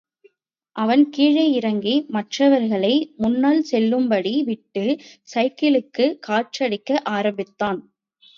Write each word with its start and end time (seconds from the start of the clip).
அவன் 0.75 1.09
கீழே 1.09 1.51
இறங்கி 1.51 2.05
மற்றவர்களை 2.07 2.91
முன்னால் 3.17 3.61
செல்லும்படி 3.61 4.43
விட்டு 4.43 4.85
சைக்கிளுக்குக் 5.33 6.17
காற்றடிக்க 6.27 6.99
ஆரம்பித்தான். 7.11 7.79